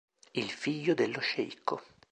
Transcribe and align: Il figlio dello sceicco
Il 0.33 0.49
figlio 0.49 0.95
dello 0.95 1.19
sceicco 1.19 1.79